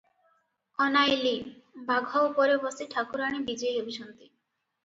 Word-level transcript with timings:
ଅନାଇଲି, 0.85 1.33
ବାଘ 1.91 2.23
ଉପରେ 2.31 2.57
ବସି 2.65 2.89
ଠାକୁରାଣୀ 2.97 3.45
ବିଜେ 3.51 3.75
ହେଉଛନ୍ତି। 3.77 4.19